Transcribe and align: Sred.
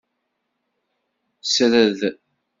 Sred. 1.51 1.99